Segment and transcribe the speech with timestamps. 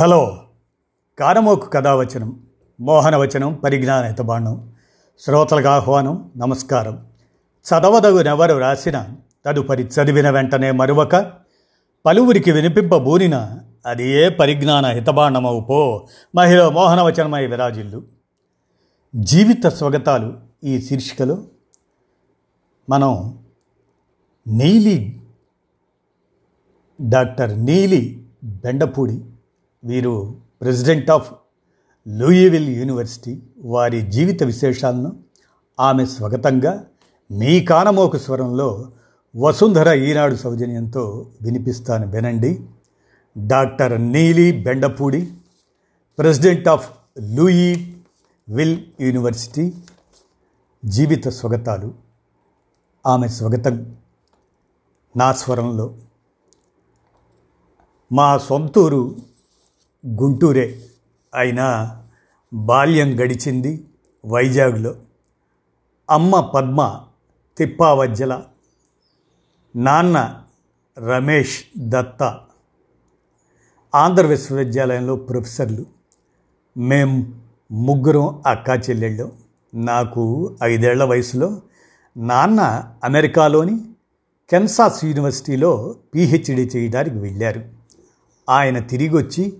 [0.00, 0.44] Hello.
[1.18, 2.42] కారమోకు కథావచనం
[2.80, 4.72] మోహనవచనం పరిజ్ఞాన హితబాండం
[5.20, 7.06] శ్రోతలకు ఆహ్వానం నమస్కారం.
[7.68, 9.08] చదవదగునెవరు రాసిన
[9.46, 11.32] తదుపరి చదివిన వెంటనే మరువక
[12.06, 18.02] పలువురికి వినిపింపబూనిన అది ఏ పరిజ్ఞాన హితబాణమవు పో మహిళ మోహనవచనమై విరాజిల్లు.
[19.16, 21.42] జీవిత స్వగతాలు ఈ శీర్షికలో.
[22.90, 23.38] మనం
[24.46, 25.22] నీలి
[27.08, 29.24] డాక్టర్ నీలి బెండపూడి
[29.84, 31.32] వీరు ప్రెసిడెంట్ ఆఫ్
[32.08, 35.16] లూయివిల్ యూనివర్సిటీ వారి జీవిత విశేషాలను
[35.80, 36.86] ఆమె స్వగతంగా
[37.30, 38.90] మీ కానమోకు స్వరంలో
[39.36, 42.66] వసుంధర ఈనాడు సౌజన్యంతో వినిపిస్తాను వినండి.
[43.46, 45.32] Doctor Neeli Bendapudi
[46.18, 46.90] president of
[47.20, 47.96] Louis
[48.48, 49.72] విల్ యూనివర్సిటీ
[50.84, 51.94] జీవిత స్వగతాలు.
[53.06, 53.96] ఆమె స్వగతం
[55.16, 55.94] నా స్వరంలో.
[58.12, 59.16] మా సొంతూరు
[60.06, 60.82] గుంటూరే
[61.34, 61.96] అయినా
[62.52, 63.84] బాల్యం గడిచింది
[64.26, 64.96] వైజాగ్లో.
[66.10, 67.00] అమ్మ పద్మ
[67.58, 68.42] తిప్పావజ్జల
[69.76, 70.42] నాన్న
[70.98, 72.40] రమేష్ దత్త
[73.94, 75.86] ఆంధ్ర విశ్వవిద్యాలయంలో ప్రొఫెసర్లు.
[76.76, 77.40] మేం
[77.72, 79.32] ముగ్గురం అక్కా చెల్లెళ్ళం
[79.74, 81.62] నాకు ఐదేళ్ళ వయసులో
[82.16, 83.80] నాన్న అమెరికాలోని
[84.50, 87.64] కెన్సాస్ యూనివర్సిటీలో పిహెచ్డి చేయడానికి వెళ్ళారు.
[88.50, 89.58] ఆయన తిరిగి వచ్చి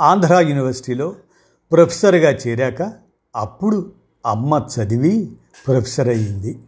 [0.00, 1.14] ఆంధ్ర యూనివర్సిటీలో
[1.72, 2.92] ప్రొఫెసర్గా చేరాక
[3.36, 3.92] అప్పుడు
[4.26, 5.32] అమ్మ చదివి
[5.66, 6.58] ప్రొఫెసర్ అయ్యింది.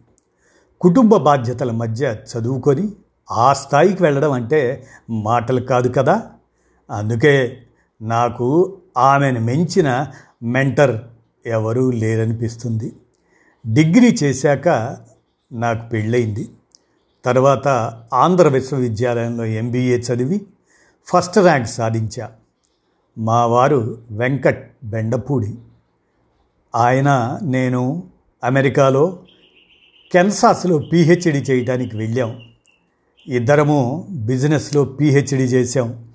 [0.81, 2.91] కుటుంబ బాధ్యతల మధ్య చదువుకొని
[3.31, 6.31] ఆ స్థాయికి వెళ్ళడం అంటే మాటలు కాదు కదా.
[6.91, 7.63] అందుకే
[8.01, 10.07] నాకు ఆమెను మించిన
[10.43, 11.01] మెంటర్
[11.45, 12.93] ఎవరూ లేరనిపిస్తుంది.
[13.67, 14.97] డిగ్రీ చేశాక
[15.51, 16.49] నాకు పెళ్ళయింది.
[17.25, 17.67] తర్వాత
[18.13, 20.45] ఆంధ్ర విశ్వవిద్యాలయంలో ఎంబీఏ చదివి
[21.05, 22.31] ఫస్ట్ ర్యాంక్ సాధించా.
[23.17, 25.55] మా వారు వెంకట్ బెండపూడి.
[26.75, 28.03] ఆయన నేను
[28.43, 29.19] అమెరికాలో
[30.11, 32.41] కెన్సాస్లో పీహెచ్డీ చేయడానికి వెళ్ళాం.
[33.27, 36.09] ఇద్దరము బిజినెస్లో పీహెచ్డీ చేశాం.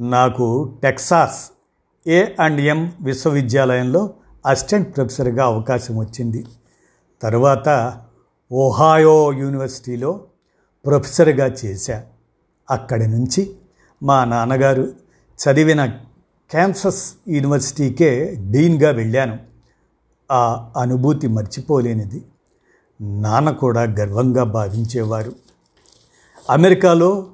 [0.00, 1.50] నాకు టెక్సాస్
[2.08, 4.10] ఏ అండ్ ఎం విశ్వవిద్యాలయంలో
[4.46, 6.46] అసిస్టెంట్ ప్రొఫెసర్గా అవకాశం వచ్చింది.
[7.22, 7.98] తరువాత
[8.52, 10.20] ఓహాయో యూనివర్సిటీలో
[10.86, 12.04] ప్రొఫెసర్గా చేశా.
[12.70, 13.56] అక్కడి నుంచి
[14.02, 14.92] మా నాన్నగారు
[15.38, 15.98] చదివిన
[16.50, 19.38] క్యాన్సస్ యూనివర్సిటీకే డీన్గా వెళ్ళాను.
[20.30, 22.24] ఆ అనుభూతి మర్చిపోలేనిది.
[23.00, 25.32] నాన్న కూడా గర్వంగా భావించేవారు.
[26.50, 27.26] అమెరికాలో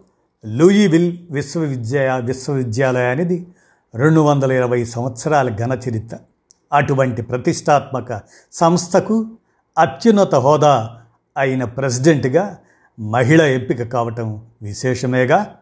[0.47, 3.47] లూయివిల్ విశ్వవిద్యా విశ్వవిద్యాలయానిది
[3.95, 6.17] రెండు వందల ఇరవై సంవత్సరాల ఘన చరిత్ర
[6.73, 8.23] అటువంటి ప్రతిష్టాత్మక
[8.53, 9.27] సంస్థకు
[9.79, 11.01] అత్యున్నత హోదా
[11.37, 12.59] అయిన ప్రెసిడెంట్గా
[13.01, 15.55] మహిళ ఎంపిక కావటం విశేషమేగా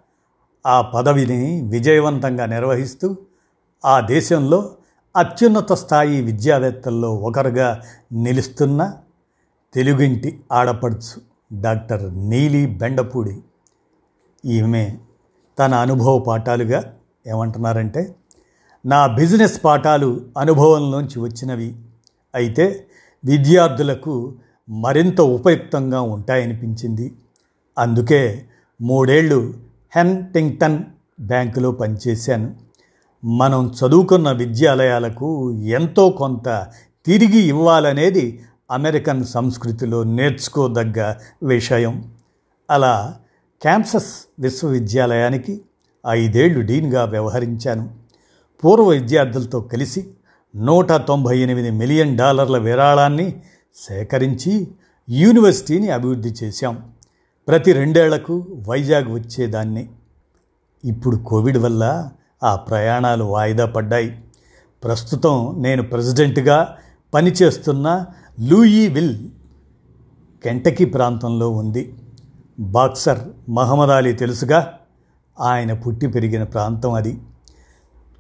[0.67, 3.17] ఆ పదవిని విజయవంతంగా నిర్వహిస్తూ
[3.85, 4.71] ఆ దేశంలో
[5.17, 7.83] అత్యున్నత స్థాయి విద్యావేత్తల్లో ఒకరుగా
[8.13, 8.93] నిలుస్తున్న
[9.75, 11.21] తెలుగింటి ఆడపడుచు
[11.61, 13.39] డాక్టర్ నీలి బెండపూడి.
[14.45, 14.97] ఈమె
[15.59, 16.95] తన అనుభవ పాఠాలుగా
[17.27, 18.15] ఏమంటున్నారంటే
[18.87, 21.77] నా బిజినెస్ పాఠాలు అనుభవంలోంచి వచ్చినవి.
[22.35, 22.87] అయితే
[23.25, 24.35] విద్యార్థులకు
[24.69, 27.13] మరింత ఉపయుక్తంగా ఉంటాయనిపించింది.
[27.79, 28.47] అందుకే
[28.83, 29.55] మూడేళ్ళు
[29.97, 30.85] హెన్టింగ్టన్
[31.21, 32.57] బ్యాంకులో పనిచేశాను.
[33.25, 36.67] మనం చదువుకున్న విద్యాలయాలకు ఎంతో కొంత
[37.07, 38.41] తిరిగి ఇవ్వాలనేది
[38.71, 42.13] అమెరికన్ సంస్కృతిలో నేర్చుకోదగ్గ విషయం.
[42.71, 43.19] అలా
[43.63, 45.61] క్యాన్సస్ విశ్వవిద్యాలయానికి
[46.09, 47.91] ఐదేళ్ళు డీన్గా వ్యవహరించాను.
[48.65, 50.09] పూర్వ విద్యార్థులతో కలిసి
[50.57, 53.43] నూట తొంభై ఎనిమిది మిలియన్ డాలర్ల విరాళాన్ని
[53.77, 54.69] సేకరించి
[55.11, 56.93] యూనివర్సిటీని అభివృద్ధి చేశాం.
[57.49, 59.89] ప్రతి రెండేళ్ళకు వైజాగ్ వచ్చేదాన్ని.
[60.85, 62.11] ఇప్పుడు కోవిడ్ వల్ల
[62.43, 64.25] ఆ ప్రయాణాలు వాయిదా పడ్డాయి.
[64.85, 66.77] ప్రస్తుతం నేను ప్రెసిడెంట్గా
[67.15, 68.07] పనిచేస్తున్న
[68.41, 69.29] లూయి విల్
[70.45, 71.95] కెంటకీ ప్రాంతంలో ఉంది.
[72.61, 74.79] బాక్సర్ మహమ్మద్ అలీ తెలుసుగా
[75.41, 77.21] ఆయన పుట్టి పెరిగిన ప్రాంతం అది.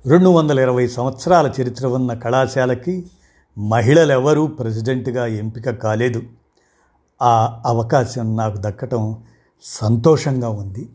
[0.06, 3.10] రెండు వందల ఇరవై సంవత్సరాల చరిత్ర ఉన్న కళాశాలకి
[3.58, 6.22] మహిళలెవరూ ప్రెసిడెంట్గా ఎంపిక కాలేదు.
[7.22, 9.18] ఆ అవకాశం నాకు దక్కటం
[9.62, 10.88] సంతోషంగా ఉంది.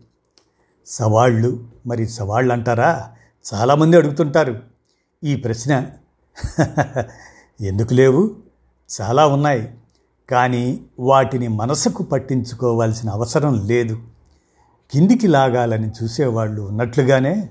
[0.86, 3.12] సవాళ్ళు మరి సవాళ్ళు అంటారా
[3.54, 4.60] చాలామంది అడుగుతుంటారు
[5.24, 5.86] ఈ ప్రశ్న
[7.62, 8.36] ఎందుకు లేవు?
[9.02, 9.74] చాలా ఉన్నాయి
[10.30, 14.02] కానీ వాటిని మనసుకు పట్టించుకోవాల్సిన అవసరం లేదు.
[14.92, 17.50] కిందికి లాగాలని చూసేవాళ్ళు ఉన్నట్లుగానే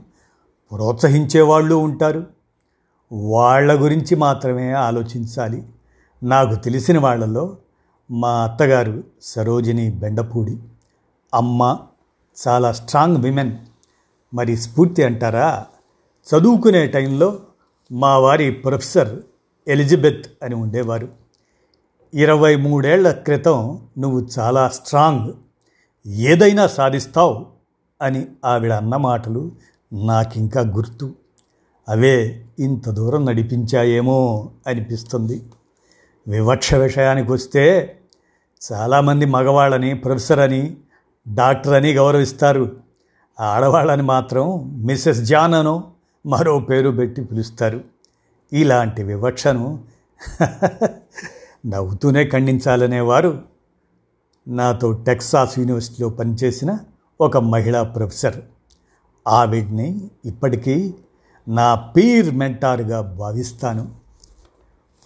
[0.72, 2.26] ప్రోత్సహించేవాళ్ళు ఉంటారు.
[3.12, 5.66] వాళ్ళ గురించి మాత్రమే ఆలోచించాలి.
[6.22, 7.56] నాకు తెలిసిన వాళ్ళలో
[8.10, 10.58] మా అత్తగారు సరోజిని బెండపూడి
[11.34, 11.78] అమ్మ
[12.48, 13.58] చాలా స్ట్రాంగ్ విమెన్.
[14.34, 15.66] మరి స్ఫూర్తి అంటారా?
[16.34, 17.38] చదువుకునే టైంలో
[17.92, 19.18] మా వారి ప్రొఫెసర్
[19.68, 21.08] ఎలిజబెత్ అని ఉండేవారు.
[22.14, 25.32] ఇరవై మూడేళ్ళ క్రితం నువ్వు చాలా స్ట్రాంగ్
[26.06, 27.46] ఏదైనా సాధిస్తావు
[28.02, 29.52] అని ఆవిడ అన్న మాటలు
[29.92, 31.14] నాకింకా గుర్తు.
[31.88, 35.42] అవే ఇంత దూరం నడిపించాయేమో అనిపిస్తుంది.
[36.28, 37.96] వివక్ష విషయానికి వస్తే
[38.72, 40.76] చాలామంది మగవాళ్ళని ప్రొఫెసర్ అని
[41.34, 42.76] డాక్టర్ అని గౌరవిస్తారు.
[43.40, 45.92] ఆడవాళ్ళని మాత్రం మిస్సెస్ జాన్ అనో
[46.26, 47.84] మరో పేరు పెట్టి పిలుస్తారు.
[48.52, 49.84] ఇలాంటి వివక్షను
[51.66, 53.42] నవ్వుతూనే ఖండించాలనేవారు
[54.48, 56.78] నాతో టెక్సాస్ యూనివర్సిటీలో పనిచేసిన
[57.20, 58.40] ఒక మహిళా ప్రొఫెసర్.
[59.28, 60.94] ఆవిడ్ని ఇప్పటికీ
[61.48, 63.94] నా పీర్ మెంటార్గా భావిస్తాను.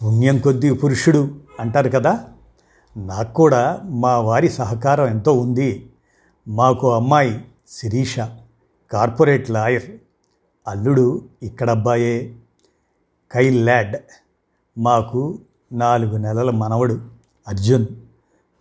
[0.05, 2.29] పుణ్యం కొద్దీ పురుషుడు అంటారు కదా
[2.97, 5.91] నాకు కూడా మా వారి సహకారం ఎంతో ఉంది.
[6.49, 8.21] మాకు అమ్మాయి శిరీష
[8.93, 9.91] కార్పొరేట్ లాయర్.
[10.69, 12.37] అల్లుడు ఇక్కడబ్బాయే.
[13.33, 13.97] కైల్ ల్యాడ్
[14.79, 15.39] మాకు
[15.73, 17.01] నాలుగు నెలల మనవడు
[17.49, 17.87] అర్జున్.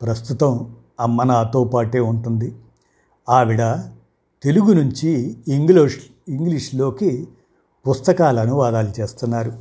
[0.01, 2.55] ప్రస్తుతం అమ్మ నాతో పాటే ఉంటుంది.
[3.29, 3.61] ఆవిడ
[4.43, 5.99] తెలుగు నుంచి ఇంగ్లీష్
[6.29, 7.27] ఇంగ్లీష్లోకి
[7.87, 9.53] పుస్తకాల అనువాదాలు చేస్తున్నారు.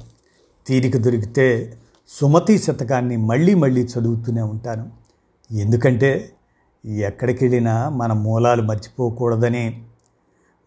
[0.67, 4.91] తీరిక దొరికితే సుమతి శతకాన్ని మళ్ళీ మళ్ళీ చదువుతూనే ఉంటాను.
[5.51, 6.33] ఎందుకంటే
[6.87, 9.85] ఎక్కడికి వెళ్ళినా మన మూలాలు మర్చిపోకూడదని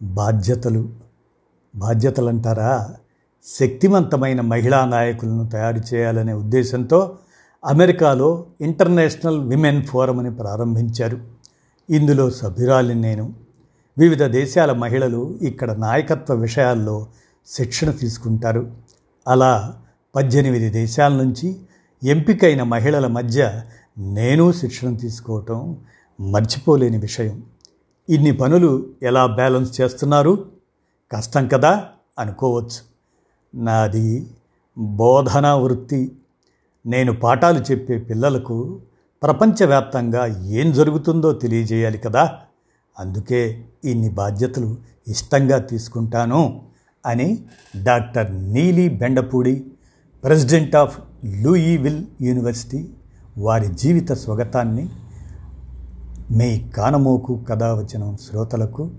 [0.02, 1.01] బాధ్యతలు.
[1.76, 2.94] బాధ్యతలంటారా?
[3.60, 7.18] శక్తివంతమైన మహిళా నాయకులను తయారు చేయాలనే ఉద్దేశంతో
[7.64, 11.20] అమెరికాలో ఇంటర్నేషనల్ విమెన్ ఫోరం అని ప్రారంభించారు.
[11.90, 13.32] ఇందులో సభ్యురాలి నేను.
[13.98, 17.06] వివిధ దేశాల మహిళలు ఇక్కడ నాయకత్వ విషయాల్లో
[17.46, 18.70] శిక్షణ తీసుకుంటారు.
[19.28, 19.76] అలా
[20.16, 21.56] పద్దెనిమిది దేశాల నుంచి
[22.04, 23.62] ఎంపికైన మహిళల మధ్య
[23.98, 25.76] నేను శిక్షణ తీసుకోవటం
[26.20, 27.42] మర్చిపోలేని విషయం.
[28.08, 30.61] ఇన్ని పనులు ఎలా బ్యాలెన్స్ చేస్తున్నారు?
[31.12, 31.86] కష్టం కదా
[32.18, 32.92] అనుకోవచ్చు.
[33.62, 34.26] నాది
[34.78, 36.12] బోధనా వృత్తి.
[36.86, 38.80] నేను పాఠాలు చెప్పే పిల్లలకు
[39.22, 42.38] ప్రపంచవ్యాప్తంగా ఏం జరుగుతుందో తెలియజేయాలి కదా.
[42.98, 44.76] అందుకే ఇన్ని బాధ్యతలు
[45.08, 46.62] ఇష్టంగా తీసుకుంటాను
[47.06, 47.44] అని
[47.82, 49.66] doctor Neeli Bendapudi
[50.24, 52.88] president of లూయివిల్ university
[53.38, 54.88] వారి జీవిత స్వగతాన్ని
[56.30, 58.90] మీ కానమోకు కథావచనం శ్రోతలకు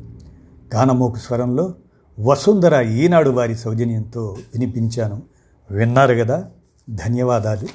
[0.74, 1.74] కానమోకు స్వరంలో
[2.19, 5.24] వసుంధర ఈనాడు వారి సౌజన్యంతో వినిపించాను.
[5.71, 6.45] విన్నారు కదా
[6.89, 7.68] ధన్యవాదాలు.